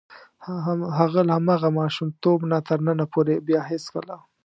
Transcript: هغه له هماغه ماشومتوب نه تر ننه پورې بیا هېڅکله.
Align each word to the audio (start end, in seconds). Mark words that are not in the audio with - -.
هغه 0.99 1.21
له 1.27 1.31
هماغه 1.37 1.69
ماشومتوب 1.79 2.39
نه 2.51 2.57
تر 2.67 2.79
ننه 2.87 3.05
پورې 3.13 3.35
بیا 3.47 3.61
هېڅکله. 3.71 4.15